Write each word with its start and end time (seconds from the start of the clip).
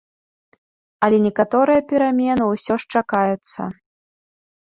Але 1.07 1.17
некаторыя 1.25 1.81
перамены 1.91 2.43
ўсё 2.53 2.73
ж 2.85 2.97
чакаюцца. 2.97 3.61